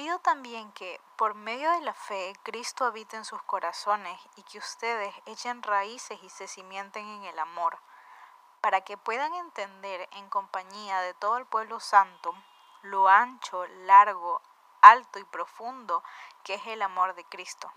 Pido 0.00 0.18
también 0.18 0.72
que, 0.72 0.98
por 1.16 1.34
medio 1.34 1.70
de 1.72 1.82
la 1.82 1.92
fe, 1.92 2.32
Cristo 2.42 2.86
habite 2.86 3.18
en 3.18 3.26
sus 3.26 3.42
corazones 3.42 4.18
y 4.36 4.42
que 4.44 4.56
ustedes 4.56 5.14
echen 5.26 5.62
raíces 5.62 6.18
y 6.22 6.30
se 6.30 6.48
cimienten 6.48 7.06
en 7.06 7.24
el 7.24 7.38
amor, 7.38 7.78
para 8.62 8.80
que 8.80 8.96
puedan 8.96 9.34
entender 9.34 10.08
en 10.12 10.30
compañía 10.30 11.02
de 11.02 11.12
todo 11.12 11.36
el 11.36 11.44
pueblo 11.44 11.80
santo 11.80 12.34
lo 12.80 13.08
ancho, 13.08 13.66
largo, 13.84 14.40
alto 14.80 15.18
y 15.18 15.24
profundo 15.24 16.02
que 16.44 16.54
es 16.54 16.66
el 16.66 16.80
amor 16.80 17.14
de 17.14 17.26
Cristo. 17.26 17.70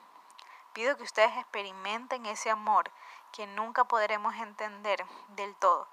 Pido 0.72 0.96
que 0.96 1.04
ustedes 1.04 1.36
experimenten 1.36 2.26
ese 2.26 2.50
amor 2.50 2.90
que 3.34 3.48
nunca 3.48 3.84
podremos 3.84 4.34
entender 4.36 5.06
del 5.28 5.58
todo. 5.58 5.90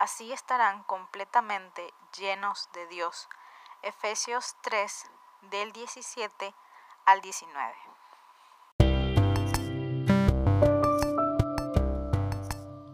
Así 0.00 0.32
estarán 0.32 0.82
completamente 0.82 1.94
llenos 2.16 2.68
de 2.72 2.88
Dios. 2.88 3.28
Efesios 3.82 4.56
3, 4.62 5.08
del 5.50 5.72
17 5.72 6.54
al 7.06 7.20
19. 7.20 7.74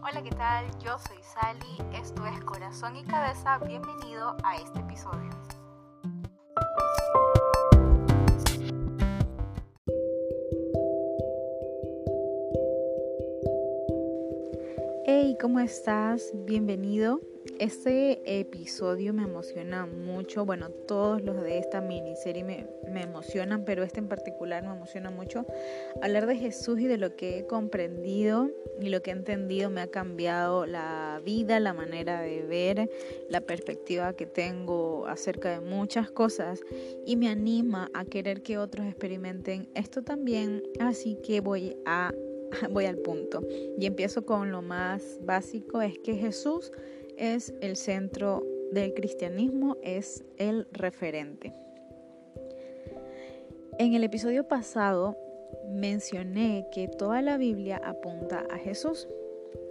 Hola, 0.01 0.23
¿qué 0.23 0.31
tal? 0.31 0.79
Yo 0.79 0.97
soy 0.97 1.21
Sally, 1.21 1.77
esto 1.93 2.25
es 2.25 2.43
Corazón 2.43 2.95
y 2.95 3.03
Cabeza, 3.05 3.59
bienvenido 3.59 4.35
a 4.43 4.55
este 4.55 4.79
episodio. 4.79 5.29
Hey, 15.05 15.37
¿cómo 15.39 15.59
estás? 15.59 16.31
Bienvenido. 16.33 17.19
Este 17.59 18.39
episodio 18.39 19.13
me 19.13 19.23
emociona 19.23 19.85
mucho. 19.85 20.45
Bueno, 20.45 20.69
todos 20.69 21.21
los 21.21 21.41
de 21.41 21.57
esta 21.57 21.81
miniserie 21.81 22.43
me, 22.43 22.67
me, 22.91 23.03
emocionan, 23.03 23.63
pero 23.65 23.83
este 23.83 23.99
en 23.99 24.07
particular 24.07 24.63
me 24.63 24.73
emociona 24.73 25.09
mucho. 25.09 25.45
Hablar 26.01 26.27
de 26.27 26.35
Jesús 26.35 26.79
y 26.79 26.87
de 26.87 26.97
lo 26.97 27.15
que 27.15 27.39
he 27.39 27.47
comprendido 27.47 28.49
y 28.81 28.89
lo 28.89 29.01
que 29.01 29.11
he 29.11 29.13
entendido 29.13 29.69
me 29.69 29.81
ha 29.81 29.87
cambiado 29.87 30.65
la 30.65 31.21
vida, 31.23 31.59
la 31.59 31.73
manera 31.73 32.21
de 32.21 32.43
ver, 32.43 32.89
la 33.29 33.41
perspectiva 33.41 34.13
que 34.13 34.25
tengo 34.25 35.07
acerca 35.07 35.51
de 35.51 35.61
muchas 35.61 36.11
cosas 36.11 36.61
y 37.05 37.15
me 37.15 37.29
anima 37.29 37.89
a 37.93 38.05
querer 38.05 38.41
que 38.41 38.57
otros 38.57 38.85
experimenten 38.85 39.69
esto 39.75 40.01
también. 40.01 40.63
Así 40.79 41.17
que 41.23 41.41
voy 41.41 41.77
a 41.85 42.13
voy 42.71 42.85
al 42.85 42.97
punto 42.97 43.41
y 43.77 43.85
empiezo 43.85 44.25
con 44.25 44.51
lo 44.51 44.61
más 44.61 45.19
básico, 45.23 45.81
es 45.81 45.97
que 45.99 46.15
Jesús 46.15 46.71
es 47.19 47.53
el 47.61 47.75
centro 47.75 48.43
del 48.71 48.93
cristianismo, 48.93 49.77
es 49.83 50.23
el 50.37 50.67
referente. 50.71 51.53
En 53.77 53.93
el 53.93 54.03
episodio 54.03 54.47
pasado 54.47 55.17
mencioné 55.69 56.67
que 56.71 56.87
toda 56.87 57.21
la 57.21 57.37
Biblia 57.37 57.81
apunta 57.83 58.45
a 58.49 58.57
Jesús. 58.57 59.07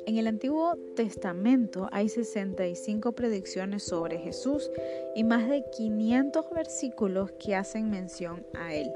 En 0.07 0.17
el 0.17 0.27
Antiguo 0.27 0.77
Testamento 0.97 1.89
hay 1.93 2.09
65 2.09 3.13
predicciones 3.13 3.83
sobre 3.83 4.19
Jesús 4.19 4.71
y 5.15 5.25
más 5.25 5.49
de 5.49 5.65
500 5.77 6.51
versículos 6.51 7.33
que 7.33 7.55
hacen 7.55 7.91
mención 7.91 8.47
a 8.55 8.75
él. 8.75 8.93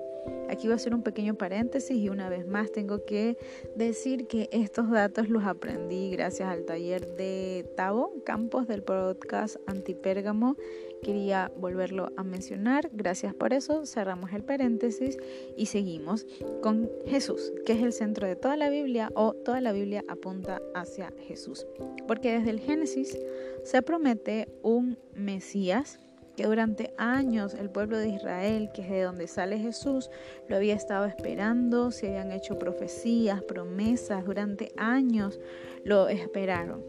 Aquí 0.52 0.66
voy 0.66 0.74
a 0.74 0.76
hacer 0.76 0.94
un 0.94 1.02
pequeño 1.02 1.34
paréntesis 1.34 1.96
y 1.96 2.10
una 2.10 2.28
vez 2.28 2.46
más 2.46 2.70
tengo 2.70 3.04
que 3.06 3.38
decir 3.74 4.26
que 4.26 4.50
estos 4.52 4.90
datos 4.90 5.30
los 5.30 5.44
aprendí 5.44 6.10
gracias 6.10 6.48
al 6.48 6.66
taller 6.66 7.16
de 7.16 7.64
Tavo 7.74 8.12
Campos 8.24 8.68
del 8.68 8.82
podcast 8.82 9.56
Antipérgamo. 9.66 10.56
Quería 11.02 11.50
volverlo 11.56 12.12
a 12.16 12.22
mencionar. 12.22 12.90
Gracias 12.92 13.34
por 13.34 13.54
eso. 13.54 13.86
Cerramos 13.86 14.32
el 14.34 14.44
paréntesis 14.44 15.16
y 15.56 15.66
seguimos 15.66 16.26
con 16.62 16.90
Jesús, 17.06 17.52
que 17.64 17.72
es 17.72 17.82
el 17.82 17.92
centro 17.94 18.26
de 18.26 18.36
toda 18.36 18.58
la 18.58 18.68
Biblia 18.68 19.10
o 19.14 19.32
toda 19.32 19.60
la 19.62 19.72
Biblia 19.72 20.04
apunta 20.06 20.60
hacia 20.74 21.12
Jesús. 21.27 21.66
Porque 22.06 22.32
desde 22.32 22.50
el 22.50 22.61
Génesis 22.61 23.18
se 23.64 23.80
promete 23.80 24.48
un 24.62 24.98
Mesías 25.14 25.98
que 26.36 26.46
durante 26.46 26.94
años 26.96 27.54
el 27.54 27.70
pueblo 27.70 27.98
de 27.98 28.08
Israel, 28.08 28.70
que 28.72 28.82
es 28.82 28.90
de 28.90 29.02
donde 29.02 29.26
sale 29.26 29.58
Jesús, 29.58 30.10
lo 30.48 30.56
había 30.56 30.74
estado 30.74 31.04
esperando, 31.04 31.90
se 31.90 32.08
habían 32.08 32.32
hecho 32.32 32.58
profecías, 32.58 33.42
promesas, 33.42 34.24
durante 34.24 34.72
años 34.76 35.40
lo 35.84 36.08
esperaron. 36.08 36.82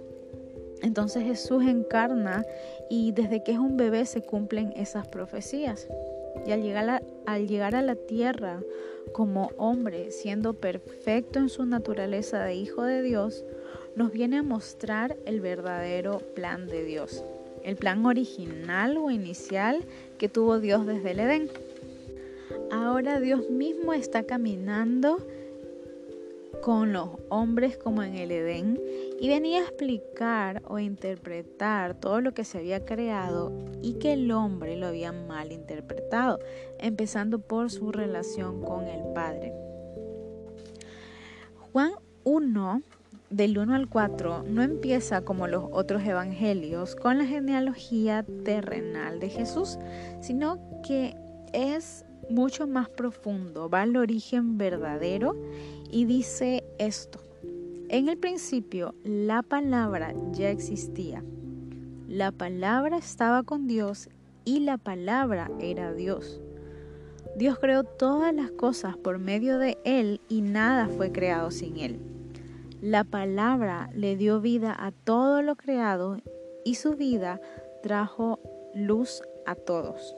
Entonces 0.82 1.24
Jesús 1.24 1.64
encarna 1.66 2.46
y 2.90 3.12
desde 3.14 3.44
que 3.44 3.54
es 3.54 3.60
un 3.60 3.78
bebé 3.78 4.06
se 4.06 4.22
cumplen 4.22 4.74
esas 4.76 5.08
profecías. 5.08 5.88
Y 6.46 6.52
al 6.52 6.62
llegar, 6.62 6.90
a, 6.90 7.02
al 7.26 7.48
llegar 7.48 7.76
a 7.76 7.82
la 7.82 7.96
tierra 7.96 8.62
como 9.14 9.52
hombre, 9.58 10.12
siendo 10.12 10.56
perfecto 10.56 11.40
en 11.40 11.50
su 11.50 11.66
naturaleza 11.66 12.44
de 12.44 12.56
hijo 12.56 12.84
de 12.84 13.02
Dios, 13.02 13.46
nos 13.96 14.12
viene 14.12 14.38
a 14.38 14.44
mostrar 14.44 15.16
el 15.26 15.40
verdadero 15.40 16.20
plan 16.34 16.68
de 16.68 16.84
Dios 16.84 17.24
el 17.64 17.76
plan 17.76 18.06
original 18.06 18.98
o 18.98 19.12
inicial 19.12 19.84
que 20.18 20.30
tuvo 20.30 20.60
Dios 20.60 20.86
desde 20.86 21.12
el 21.12 21.20
Edén. 21.20 21.50
Ahora 22.72 23.20
Dios 23.20 23.50
mismo 23.50 23.94
está 23.94 24.24
caminando 24.24 25.18
con 26.62 26.94
los 26.94 27.10
hombres 27.30 27.78
como 27.78 28.04
en 28.04 28.16
el 28.16 28.32
Edén 28.32 28.80
y 29.20 29.28
venía 29.28 29.60
a 29.60 29.64
explicar 29.64 30.62
o 30.66 30.80
interpretar 30.80 32.00
todo 32.00 32.22
lo 32.22 32.34
que 32.34 32.46
se 32.46 32.60
había 32.60 32.86
creado 32.86 33.52
y 33.82 33.96
que 33.96 34.14
el 34.14 34.32
hombre 34.32 34.78
lo 34.78 34.88
había 34.88 35.12
mal 35.12 35.52
interpretado, 35.52 36.40
empezando 36.80 37.40
por 37.40 37.70
su 37.70 37.92
relación 37.92 38.62
con 38.62 38.88
el 38.88 39.14
Padre. 39.14 39.54
Juan 41.72 41.94
1 42.24 42.82
del 43.34 43.58
1 43.58 43.74
al 43.74 43.90
4 43.90 44.44
no 44.48 44.62
empieza 44.62 45.26
como 45.26 45.48
los 45.48 45.66
otros 45.72 46.04
evangelios 46.04 46.96
con 46.96 47.18
la 47.18 47.26
genealogía 47.26 48.24
terrenal 48.46 49.20
de 49.20 49.30
Jesús, 49.30 49.80
sino 50.22 50.60
que 50.84 51.16
es 51.52 52.06
mucho 52.30 52.68
más 52.68 52.90
profundo, 52.90 53.70
va 53.70 53.82
al 53.82 53.98
origen 53.98 54.60
verdadero 54.60 55.36
y 55.90 56.06
dice 56.06 56.64
esto. 56.78 57.20
En 57.90 58.08
el 58.08 58.18
principio 58.18 58.94
la 59.04 59.42
palabra 59.42 60.14
ya 60.32 60.52
existía. 60.52 61.24
La 62.08 62.32
palabra 62.32 62.98
estaba 62.98 63.42
con 63.42 63.66
Dios 63.66 64.10
y 64.46 64.60
la 64.60 64.78
palabra 64.78 65.50
era 65.60 65.94
Dios. 65.94 66.40
Dios 67.36 67.58
creó 67.58 67.84
todas 67.84 68.32
las 68.34 68.52
cosas 68.52 68.96
por 68.96 69.18
medio 69.18 69.58
de 69.58 69.80
Él 69.86 70.22
y 70.30 70.42
nada 70.42 70.88
fue 70.88 71.12
creado 71.12 71.50
sin 71.50 71.78
Él. 71.78 72.00
La 72.84 73.06
palabra 73.06 73.90
le 73.96 74.18
dio 74.18 74.42
vida 74.42 74.76
a 74.78 74.92
todo 74.92 75.42
lo 75.42 75.56
creado 75.56 76.18
y 76.66 76.76
su 76.76 76.96
vida 76.96 77.40
trajo 77.82 78.42
luz 78.74 79.22
a 79.46 79.56
todos. 79.56 80.14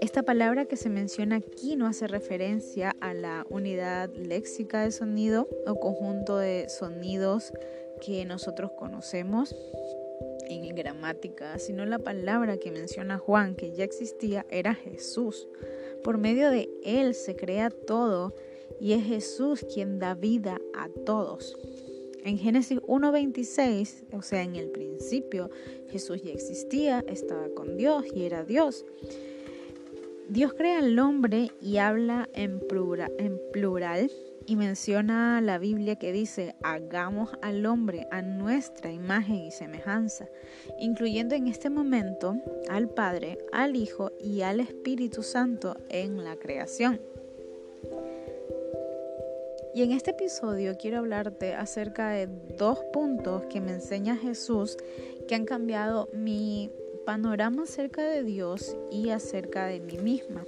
Esta 0.00 0.22
palabra 0.22 0.66
que 0.66 0.76
se 0.76 0.88
menciona 0.88 1.34
aquí 1.34 1.74
no 1.74 1.88
hace 1.88 2.06
referencia 2.06 2.94
a 3.00 3.14
la 3.14 3.44
unidad 3.50 4.10
léxica 4.14 4.84
de 4.84 4.92
sonido 4.92 5.48
o 5.66 5.80
conjunto 5.80 6.38
de 6.38 6.68
sonidos 6.68 7.52
que 8.00 8.24
nosotros 8.24 8.70
conocemos 8.78 9.56
en 10.48 10.72
gramática, 10.76 11.58
sino 11.58 11.84
la 11.84 11.98
palabra 11.98 12.58
que 12.58 12.70
menciona 12.70 13.18
Juan, 13.18 13.56
que 13.56 13.72
ya 13.72 13.82
existía, 13.82 14.46
era 14.50 14.74
Jesús. 14.74 15.48
Por 16.04 16.16
medio 16.16 16.48
de 16.48 16.70
él 16.84 17.16
se 17.16 17.34
crea 17.34 17.70
todo 17.70 18.36
y 18.78 18.92
es 18.92 19.04
Jesús 19.04 19.64
quien 19.72 19.98
da 19.98 20.14
vida 20.14 20.60
a 20.74 20.88
todos. 20.88 21.56
En 22.24 22.38
Génesis 22.38 22.78
1.26, 22.82 24.04
o 24.12 24.22
sea, 24.22 24.42
en 24.42 24.56
el 24.56 24.70
principio, 24.70 25.50
Jesús 25.88 26.22
ya 26.22 26.32
existía, 26.32 27.04
estaba 27.08 27.48
con 27.54 27.76
Dios 27.76 28.04
y 28.14 28.24
era 28.24 28.44
Dios. 28.44 28.84
Dios 30.28 30.52
crea 30.54 30.78
al 30.78 30.98
hombre 30.98 31.50
y 31.60 31.78
habla 31.78 32.28
en 32.34 32.60
plural, 32.60 33.12
en 33.18 33.40
plural 33.52 34.10
y 34.46 34.56
menciona 34.56 35.40
la 35.40 35.58
Biblia 35.58 35.96
que 35.96 36.12
dice, 36.12 36.54
hagamos 36.62 37.30
al 37.42 37.64
hombre 37.66 38.06
a 38.10 38.22
nuestra 38.22 38.92
imagen 38.92 39.36
y 39.36 39.50
semejanza, 39.50 40.28
incluyendo 40.78 41.34
en 41.34 41.46
este 41.46 41.70
momento 41.70 42.36
al 42.68 42.88
Padre, 42.88 43.38
al 43.52 43.76
Hijo 43.76 44.12
y 44.20 44.42
al 44.42 44.60
Espíritu 44.60 45.22
Santo 45.22 45.76
en 45.88 46.22
la 46.24 46.36
creación. 46.36 47.00
Y 49.74 49.82
en 49.82 49.92
este 49.92 50.10
episodio 50.10 50.76
quiero 50.76 50.98
hablarte 50.98 51.54
acerca 51.54 52.10
de 52.10 52.28
dos 52.58 52.78
puntos 52.92 53.44
que 53.46 53.60
me 53.60 53.72
enseña 53.72 54.16
Jesús 54.16 54.76
que 55.28 55.34
han 55.36 55.44
cambiado 55.44 56.08
mi 56.12 56.70
panorama 57.06 57.62
acerca 57.62 58.02
de 58.02 58.24
Dios 58.24 58.76
y 58.90 59.10
acerca 59.10 59.66
de 59.66 59.80
mí 59.80 59.98
misma. 59.98 60.44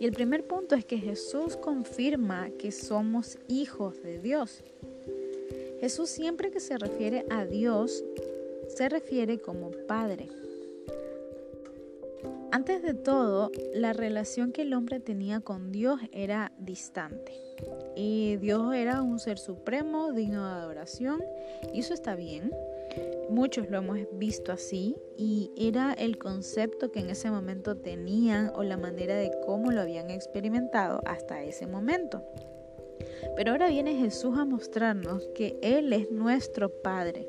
Y 0.00 0.04
el 0.04 0.12
primer 0.12 0.44
punto 0.44 0.74
es 0.74 0.84
que 0.84 0.98
Jesús 0.98 1.56
confirma 1.56 2.50
que 2.58 2.72
somos 2.72 3.38
hijos 3.46 4.02
de 4.02 4.18
Dios. 4.18 4.64
Jesús 5.78 6.10
siempre 6.10 6.50
que 6.50 6.58
se 6.58 6.76
refiere 6.76 7.24
a 7.30 7.44
Dios, 7.44 8.04
se 8.66 8.88
refiere 8.88 9.40
como 9.40 9.70
Padre. 9.86 10.28
Antes 12.52 12.82
de 12.82 12.92
todo, 12.92 13.50
la 13.72 13.94
relación 13.94 14.52
que 14.52 14.60
el 14.60 14.74
hombre 14.74 15.00
tenía 15.00 15.40
con 15.40 15.72
Dios 15.72 15.98
era 16.12 16.52
distante. 16.58 17.32
Y 17.96 18.36
Dios 18.36 18.74
era 18.74 19.00
un 19.00 19.18
ser 19.18 19.38
supremo, 19.38 20.12
digno 20.12 20.46
de 20.46 20.52
adoración, 20.52 21.24
y 21.72 21.80
eso 21.80 21.94
está 21.94 22.14
bien. 22.14 22.52
Muchos 23.30 23.70
lo 23.70 23.78
hemos 23.78 24.00
visto 24.18 24.52
así 24.52 24.96
y 25.16 25.50
era 25.56 25.94
el 25.94 26.18
concepto 26.18 26.92
que 26.92 27.00
en 27.00 27.08
ese 27.08 27.30
momento 27.30 27.78
tenían 27.78 28.52
o 28.54 28.62
la 28.62 28.76
manera 28.76 29.14
de 29.14 29.30
cómo 29.46 29.72
lo 29.72 29.80
habían 29.80 30.10
experimentado 30.10 31.00
hasta 31.06 31.42
ese 31.42 31.66
momento. 31.66 32.22
Pero 33.34 33.52
ahora 33.52 33.68
viene 33.68 33.96
Jesús 33.96 34.36
a 34.36 34.44
mostrarnos 34.44 35.26
que 35.34 35.58
Él 35.62 35.90
es 35.94 36.10
nuestro 36.10 36.68
Padre. 36.68 37.26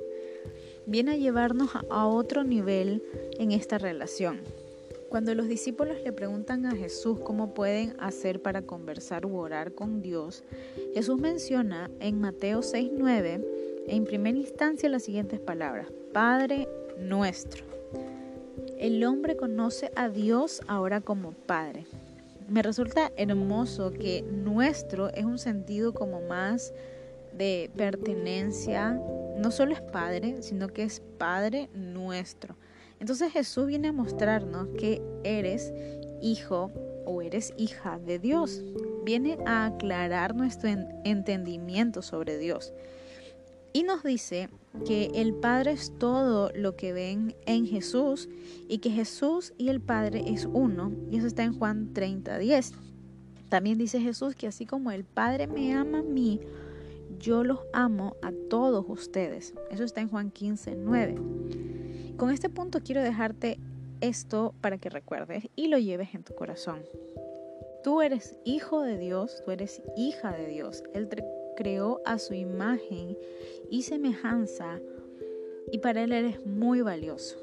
Viene 0.86 1.12
a 1.12 1.16
llevarnos 1.16 1.70
a 1.90 2.08
otro 2.08 2.44
nivel 2.44 3.02
en 3.40 3.54
esta 3.54 3.78
relación. 3.78 4.42
Cuando 5.14 5.36
los 5.36 5.48
discípulos 5.48 6.02
le 6.04 6.12
preguntan 6.12 6.66
a 6.66 6.76
Jesús 6.76 7.20
cómo 7.20 7.54
pueden 7.54 7.96
hacer 8.00 8.42
para 8.42 8.64
conversar 8.64 9.28
u 9.28 9.38
orar 9.38 9.76
con 9.76 10.02
Dios, 10.02 10.44
Jesús 10.96 11.20
menciona 11.20 11.92
en 12.00 12.20
Mateo 12.20 12.64
6:9 12.64 13.46
en 13.90 14.06
primera 14.06 14.36
instancia 14.36 14.90
las 14.90 15.04
siguientes 15.04 15.40
palabras, 15.40 15.94
Padre 16.14 16.68
nuestro. 16.98 17.64
El 18.80 19.04
hombre 19.04 19.36
conoce 19.38 19.92
a 19.96 20.10
Dios 20.10 20.62
ahora 20.66 21.00
como 21.00 21.34
Padre. 21.34 21.86
Me 22.50 22.64
resulta 22.64 23.12
hermoso 23.16 23.92
que 23.92 24.24
nuestro 24.24 25.10
es 25.10 25.26
un 25.26 25.38
sentido 25.38 25.94
como 25.94 26.22
más 26.22 26.74
de 27.38 27.70
pertenencia, 27.78 29.00
no 29.38 29.52
solo 29.52 29.74
es 29.74 29.82
Padre, 29.82 30.42
sino 30.42 30.70
que 30.70 30.82
es 30.82 31.04
Padre 31.20 31.70
nuestro. 31.76 32.56
Entonces 33.04 33.34
Jesús 33.34 33.68
viene 33.68 33.90
a 33.90 33.92
mostrarnos 33.92 34.70
que 34.80 35.02
eres 35.26 35.74
hijo 36.22 36.72
o 37.06 37.22
eres 37.22 37.54
hija 37.58 38.00
de 38.00 38.18
Dios. 38.18 38.64
Viene 39.04 39.38
a 39.46 39.66
aclarar 39.66 40.34
nuestro 40.34 40.70
entendimiento 41.04 42.02
sobre 42.02 42.38
Dios. 42.38 42.72
Y 43.74 43.84
nos 43.84 44.04
dice 44.04 44.48
que 44.86 45.12
el 45.16 45.34
Padre 45.34 45.74
es 45.74 45.92
todo 46.00 46.50
lo 46.56 46.78
que 46.78 46.94
ven 46.94 47.36
en 47.46 47.68
Jesús 47.68 48.30
y 48.70 48.78
que 48.78 48.90
Jesús 48.90 49.54
y 49.58 49.68
el 49.68 49.82
Padre 49.82 50.24
es 50.28 50.46
uno. 50.46 50.94
Y 51.12 51.18
eso 51.18 51.28
está 51.28 51.44
en 51.44 51.60
Juan 51.60 51.94
30, 51.94 52.38
10. 52.38 52.72
También 53.50 53.78
dice 53.78 54.00
Jesús 54.00 54.34
que 54.34 54.48
así 54.48 54.66
como 54.66 54.92
el 54.92 55.04
Padre 55.04 55.48
me 55.48 55.74
ama 55.74 56.00
a 56.00 56.04
mí, 56.04 56.40
yo 57.20 57.44
los 57.44 57.60
amo 57.74 58.16
a 58.22 58.32
todos 58.50 58.86
ustedes. 58.88 59.54
Eso 59.70 59.84
está 59.84 60.00
en 60.00 60.08
Juan 60.08 60.32
15, 60.32 60.78
9. 60.78 61.83
Con 62.18 62.32
este 62.32 62.50
punto 62.50 62.80
quiero 62.84 63.02
dejarte 63.02 63.58
esto 64.02 64.54
para 64.62 64.78
que 64.78 64.90
recuerdes 64.90 65.50
y 65.56 65.68
lo 65.68 65.78
lleves 65.78 66.14
en 66.14 66.24
tu 66.24 66.36
corazón. 66.36 66.84
Tú 67.84 68.02
eres 68.02 68.38
hijo 68.46 68.82
de 68.82 68.98
Dios, 68.98 69.42
tú 69.44 69.52
eres 69.52 69.82
hija 69.98 70.32
de 70.32 70.48
Dios. 70.48 70.84
Él 70.94 71.10
te 71.10 71.26
creó 71.56 72.02
a 72.06 72.20
su 72.20 72.34
imagen 72.34 73.18
y 73.70 73.84
semejanza 73.84 74.80
y 75.72 75.80
para 75.80 76.04
Él 76.04 76.12
eres 76.12 76.46
muy 76.46 76.82
valioso. 76.82 77.38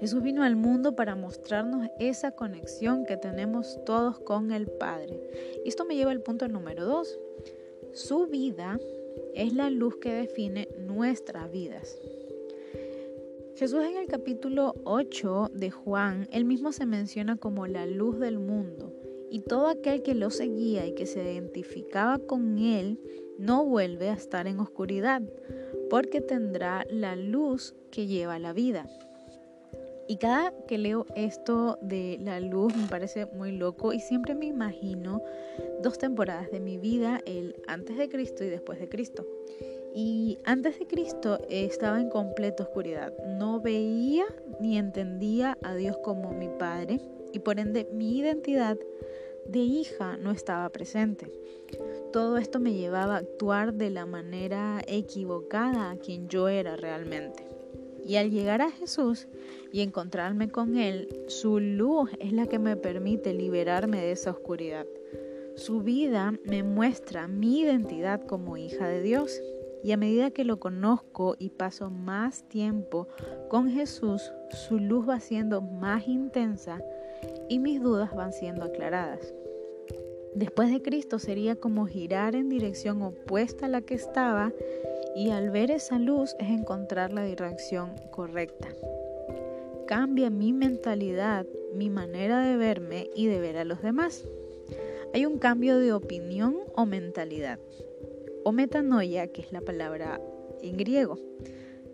Jesús 0.00 0.22
vino 0.22 0.44
al 0.44 0.54
mundo 0.54 0.94
para 0.94 1.16
mostrarnos 1.16 1.88
esa 1.98 2.32
conexión 2.32 3.04
que 3.04 3.16
tenemos 3.16 3.82
todos 3.84 4.20
con 4.20 4.52
el 4.52 4.68
Padre. 4.68 5.20
Y 5.64 5.68
esto 5.68 5.84
me 5.84 5.96
lleva 5.96 6.12
al 6.12 6.22
punto 6.22 6.46
número 6.46 6.84
dos. 6.84 7.18
Su 7.94 8.26
vida 8.26 8.78
es 9.34 9.54
la 9.54 9.70
luz 9.70 9.96
que 9.96 10.12
define 10.12 10.68
nuestras 10.78 11.50
vidas. 11.50 11.98
Jesús 13.58 13.82
en 13.82 13.96
el 13.96 14.06
capítulo 14.06 14.76
8 14.84 15.50
de 15.52 15.72
Juan, 15.72 16.28
él 16.30 16.44
mismo 16.44 16.70
se 16.70 16.86
menciona 16.86 17.34
como 17.34 17.66
la 17.66 17.86
luz 17.86 18.20
del 18.20 18.38
mundo, 18.38 18.94
y 19.32 19.40
todo 19.40 19.66
aquel 19.66 20.02
que 20.02 20.14
lo 20.14 20.30
seguía 20.30 20.86
y 20.86 20.94
que 20.94 21.06
se 21.06 21.24
identificaba 21.24 22.20
con 22.20 22.58
él 22.58 23.00
no 23.36 23.64
vuelve 23.64 24.10
a 24.10 24.12
estar 24.12 24.46
en 24.46 24.60
oscuridad, 24.60 25.22
porque 25.90 26.20
tendrá 26.20 26.86
la 26.88 27.16
luz 27.16 27.74
que 27.90 28.06
lleva 28.06 28.38
la 28.38 28.52
vida. 28.52 28.86
Y 30.06 30.18
cada 30.18 30.54
que 30.68 30.78
leo 30.78 31.06
esto 31.16 31.80
de 31.82 32.16
la 32.20 32.38
luz 32.38 32.76
me 32.76 32.86
parece 32.86 33.26
muy 33.26 33.50
loco 33.50 33.92
y 33.92 33.98
siempre 33.98 34.36
me 34.36 34.46
imagino 34.46 35.20
dos 35.82 35.98
temporadas 35.98 36.48
de 36.52 36.60
mi 36.60 36.78
vida, 36.78 37.20
el 37.26 37.56
antes 37.66 37.98
de 37.98 38.08
Cristo 38.08 38.44
y 38.44 38.50
después 38.50 38.78
de 38.78 38.88
Cristo. 38.88 39.26
Y 39.94 40.38
antes 40.44 40.78
de 40.78 40.86
Cristo 40.86 41.38
estaba 41.48 42.00
en 42.00 42.10
completa 42.10 42.62
oscuridad. 42.62 43.12
No 43.26 43.60
veía 43.60 44.24
ni 44.60 44.78
entendía 44.78 45.58
a 45.62 45.74
Dios 45.74 45.96
como 45.98 46.32
mi 46.32 46.48
Padre 46.48 47.00
y 47.32 47.40
por 47.40 47.58
ende 47.58 47.88
mi 47.92 48.18
identidad 48.18 48.78
de 49.46 49.58
hija 49.60 50.16
no 50.18 50.30
estaba 50.30 50.68
presente. 50.68 51.32
Todo 52.12 52.38
esto 52.38 52.60
me 52.60 52.74
llevaba 52.74 53.16
a 53.16 53.18
actuar 53.18 53.74
de 53.74 53.90
la 53.90 54.06
manera 54.06 54.82
equivocada 54.86 55.90
a 55.90 55.96
quien 55.96 56.28
yo 56.28 56.48
era 56.48 56.76
realmente. 56.76 57.46
Y 58.04 58.16
al 58.16 58.30
llegar 58.30 58.62
a 58.62 58.70
Jesús 58.70 59.28
y 59.72 59.82
encontrarme 59.82 60.48
con 60.48 60.76
Él, 60.78 61.08
su 61.26 61.60
luz 61.60 62.10
es 62.20 62.32
la 62.32 62.46
que 62.46 62.58
me 62.58 62.76
permite 62.76 63.34
liberarme 63.34 64.00
de 64.00 64.12
esa 64.12 64.30
oscuridad. 64.30 64.86
Su 65.56 65.82
vida 65.82 66.32
me 66.44 66.62
muestra 66.62 67.26
mi 67.26 67.60
identidad 67.60 68.22
como 68.24 68.56
hija 68.56 68.88
de 68.88 69.02
Dios. 69.02 69.42
Y 69.82 69.92
a 69.92 69.96
medida 69.96 70.30
que 70.30 70.44
lo 70.44 70.58
conozco 70.58 71.36
y 71.38 71.50
paso 71.50 71.90
más 71.90 72.48
tiempo 72.48 73.08
con 73.48 73.70
Jesús, 73.70 74.32
su 74.50 74.78
luz 74.78 75.08
va 75.08 75.20
siendo 75.20 75.60
más 75.60 76.08
intensa 76.08 76.82
y 77.48 77.58
mis 77.58 77.80
dudas 77.80 78.14
van 78.14 78.32
siendo 78.32 78.64
aclaradas. 78.64 79.34
Después 80.34 80.70
de 80.70 80.82
Cristo 80.82 81.18
sería 81.18 81.56
como 81.56 81.86
girar 81.86 82.34
en 82.34 82.48
dirección 82.48 83.02
opuesta 83.02 83.66
a 83.66 83.68
la 83.68 83.80
que 83.80 83.94
estaba 83.94 84.52
y 85.16 85.30
al 85.30 85.50
ver 85.50 85.70
esa 85.70 85.98
luz 85.98 86.36
es 86.38 86.50
encontrar 86.50 87.12
la 87.12 87.24
dirección 87.24 87.94
correcta. 88.10 88.68
Cambia 89.86 90.28
mi 90.28 90.52
mentalidad, 90.52 91.46
mi 91.74 91.88
manera 91.88 92.40
de 92.40 92.56
verme 92.56 93.08
y 93.14 93.26
de 93.26 93.40
ver 93.40 93.56
a 93.56 93.64
los 93.64 93.80
demás. 93.80 94.28
Hay 95.14 95.24
un 95.24 95.38
cambio 95.38 95.78
de 95.78 95.92
opinión 95.92 96.56
o 96.74 96.84
mentalidad 96.84 97.58
o 98.44 98.52
metanoia, 98.52 99.28
que 99.28 99.42
es 99.42 99.52
la 99.52 99.60
palabra 99.60 100.20
en 100.62 100.76
griego. 100.76 101.18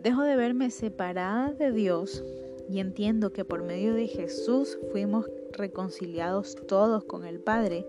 Dejo 0.03 0.23
de 0.23 0.37
verme 0.37 0.71
separada 0.71 1.53
de 1.53 1.73
Dios 1.73 2.23
y 2.69 2.81
entiendo 2.81 3.33
que 3.33 3.45
por 3.45 3.63
medio 3.63 3.95
de 3.95 4.07
Jesús 4.07 4.79
fuimos 4.93 5.27
reconciliados 5.53 6.57
todos 6.67 7.05
con 7.05 7.25
el 7.25 7.41
Padre 7.41 7.87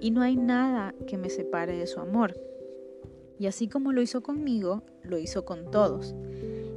y 0.00 0.10
no 0.10 0.22
hay 0.22 0.36
nada 0.36 0.94
que 1.06 1.18
me 1.18 1.30
separe 1.30 1.76
de 1.76 1.86
su 1.86 2.00
amor. 2.00 2.34
Y 3.38 3.46
así 3.46 3.68
como 3.68 3.92
lo 3.92 4.02
hizo 4.02 4.22
conmigo, 4.22 4.82
lo 5.02 5.18
hizo 5.18 5.44
con 5.44 5.70
todos. 5.70 6.14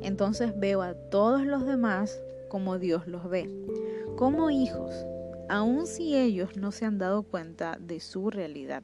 Entonces 0.01 0.57
veo 0.57 0.81
a 0.81 0.93
todos 0.93 1.45
los 1.45 1.65
demás 1.65 2.21
como 2.49 2.77
Dios 2.77 3.07
los 3.07 3.29
ve, 3.29 3.49
como 4.17 4.49
hijos, 4.49 4.93
aun 5.49 5.87
si 5.87 6.15
ellos 6.15 6.57
no 6.57 6.71
se 6.71 6.85
han 6.85 6.97
dado 6.97 7.23
cuenta 7.23 7.77
de 7.79 7.99
su 7.99 8.29
realidad. 8.29 8.83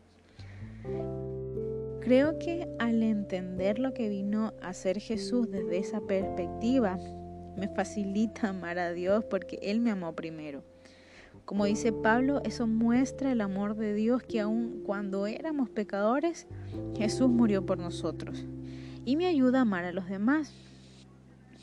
Creo 2.02 2.40
que 2.40 2.68
al 2.80 3.04
entender 3.04 3.78
lo 3.78 3.94
que 3.94 4.10
vino 4.10 4.54
a 4.64 4.70
hacer 4.70 5.00
Jesús 5.00 5.52
desde 5.52 5.78
esa 5.78 6.02
perspectiva, 6.02 6.98
me 7.56 7.68
facilita 7.68 8.50
amar 8.50 8.80
a 8.80 8.92
Dios 8.92 9.24
porque 9.26 9.60
Él 9.62 9.82
me 9.82 9.92
amó 9.92 10.16
primero. 10.16 10.64
Como 11.46 11.66
dice 11.66 11.94
Pablo, 11.94 12.42
eso 12.44 12.66
muestra 12.66 13.32
el 13.32 13.40
amor 13.40 13.76
de 13.76 13.94
Dios 13.94 14.24
que 14.24 14.40
aun 14.40 14.82
cuando 14.84 15.28
éramos 15.28 15.70
pecadores, 15.70 16.48
Jesús 16.98 17.30
murió 17.30 17.68
por 17.68 17.78
nosotros. 17.78 18.48
Y 19.06 19.16
me 19.16 19.28
ayuda 19.28 19.60
a 19.60 19.62
amar 19.62 19.86
a 19.86 19.92
los 19.92 20.08
demás. 20.10 20.56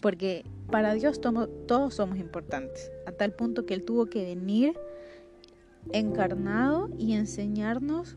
Porque 0.00 0.44
para 0.70 0.94
Dios 0.94 1.20
todos 1.20 1.94
somos 1.94 2.16
importantes, 2.18 2.92
a 3.06 3.12
tal 3.12 3.32
punto 3.32 3.66
que 3.66 3.74
Él 3.74 3.84
tuvo 3.84 4.06
que 4.06 4.22
venir 4.22 4.78
encarnado 5.92 6.90
y 6.96 7.14
enseñarnos 7.14 8.16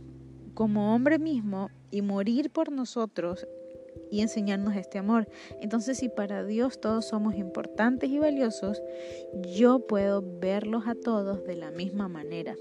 como 0.54 0.94
hombre 0.94 1.18
mismo 1.18 1.72
y 1.92 2.02
morir 2.02 2.52
por 2.52 2.72
nosotros 2.72 3.48
y 4.10 4.22
enseñarnos 4.22 4.76
este 4.76 4.98
amor. 4.98 5.28
Entonces, 5.62 5.98
si 5.98 6.10
para 6.10 6.44
Dios 6.44 6.82
todos 6.82 7.06
somos 7.06 7.36
importantes 7.36 8.10
y 8.10 8.20
valiosos, 8.20 8.82
yo 9.56 9.86
puedo 9.88 10.24
verlos 10.40 10.84
a 10.88 10.96
todos 10.96 11.44
de 11.46 11.56
la 11.56 11.72
misma 11.72 12.08
manera. 12.08 12.56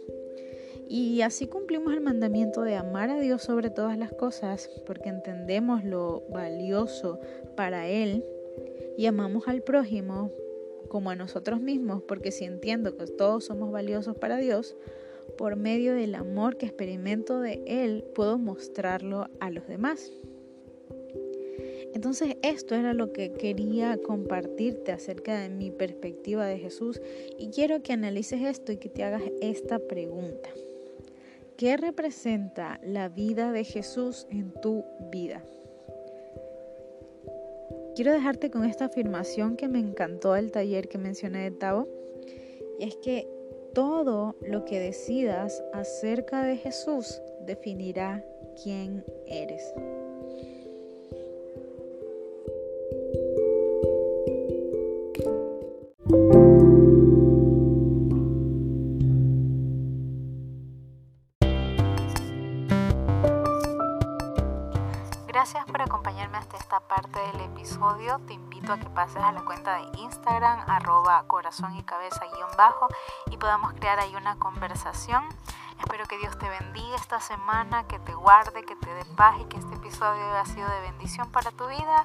Y 0.88 1.22
así 1.22 1.46
cumplimos 1.46 1.92
el 1.92 2.00
mandamiento 2.00 2.62
de 2.62 2.74
amar 2.74 3.10
a 3.10 3.20
Dios 3.20 3.42
sobre 3.42 3.70
todas 3.70 3.96
las 3.96 4.12
cosas, 4.12 4.68
porque 4.86 5.08
entendemos 5.08 5.84
lo 5.84 6.24
valioso 6.30 7.20
para 7.56 7.86
Él 7.88 8.24
y 8.96 9.06
amamos 9.06 9.46
al 9.46 9.62
prójimo 9.62 10.32
como 10.88 11.10
a 11.10 11.16
nosotros 11.16 11.60
mismos, 11.60 12.02
porque 12.02 12.32
si 12.32 12.44
entiendo 12.44 12.96
que 12.96 13.06
todos 13.06 13.44
somos 13.44 13.70
valiosos 13.70 14.16
para 14.16 14.38
Dios, 14.38 14.76
por 15.40 15.56
medio 15.56 15.94
del 15.94 16.16
amor 16.16 16.58
que 16.58 16.66
experimento 16.66 17.40
de 17.40 17.62
Él, 17.66 18.04
puedo 18.14 18.36
mostrarlo 18.36 19.30
a 19.40 19.50
los 19.50 19.66
demás. 19.66 20.12
Entonces 21.94 22.36
esto 22.42 22.74
era 22.74 22.92
lo 22.92 23.14
que 23.14 23.32
quería 23.32 23.96
compartirte 23.96 24.92
acerca 24.92 25.40
de 25.40 25.48
mi 25.48 25.70
perspectiva 25.70 26.44
de 26.44 26.58
Jesús 26.58 27.00
y 27.38 27.48
quiero 27.48 27.82
que 27.82 27.94
analices 27.94 28.42
esto 28.42 28.70
y 28.70 28.76
que 28.76 28.90
te 28.90 29.02
hagas 29.02 29.22
esta 29.40 29.78
pregunta. 29.78 30.50
¿Qué 31.56 31.78
representa 31.78 32.78
la 32.84 33.08
vida 33.08 33.50
de 33.50 33.64
Jesús 33.64 34.26
en 34.28 34.52
tu 34.60 34.84
vida? 35.10 35.42
Quiero 37.96 38.12
dejarte 38.12 38.50
con 38.50 38.66
esta 38.66 38.84
afirmación 38.84 39.56
que 39.56 39.68
me 39.68 39.78
encantó 39.78 40.34
del 40.34 40.52
taller 40.52 40.86
que 40.86 40.98
mencioné 40.98 41.44
de 41.44 41.50
Tavo, 41.50 41.88
y 42.78 42.84
es 42.84 42.96
que 42.96 43.39
todo 43.72 44.36
lo 44.42 44.64
que 44.64 44.80
decidas 44.80 45.62
acerca 45.72 46.42
de 46.42 46.56
Jesús 46.56 47.22
definirá 47.46 48.24
quién 48.62 49.04
eres. 49.26 49.74
Te 68.26 68.34
invito 68.34 68.74
a 68.74 68.78
que 68.78 68.90
pases 68.90 69.22
a 69.22 69.32
la 69.32 69.42
cuenta 69.42 69.76
de 69.76 69.98
Instagram, 70.00 70.68
arroba 70.68 71.24
corazón 71.26 71.74
y 71.76 71.82
cabeza 71.82 72.26
guion 72.26 72.50
bajo, 72.58 72.88
y 73.30 73.38
podamos 73.38 73.72
crear 73.72 73.98
ahí 73.98 74.14
una 74.14 74.38
conversación. 74.38 75.24
Espero 75.78 76.04
que 76.04 76.18
Dios 76.18 76.38
te 76.38 76.46
bendiga 76.46 76.94
esta 76.96 77.20
semana, 77.20 77.88
que 77.88 77.98
te 77.98 78.12
guarde, 78.12 78.66
que 78.66 78.76
te 78.76 78.92
dé 78.92 79.06
paz 79.16 79.40
y 79.40 79.44
que 79.44 79.56
este 79.56 79.76
episodio 79.76 80.22
haya 80.26 80.44
sido 80.44 80.68
de 80.68 80.80
bendición 80.82 81.30
para 81.32 81.52
tu 81.52 81.66
vida. 81.68 82.04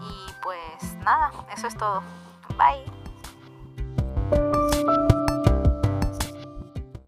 Y 0.00 0.32
pues 0.40 0.94
nada, 0.98 1.32
eso 1.52 1.66
es 1.66 1.76
todo. 1.76 2.00
Bye. 2.56 2.86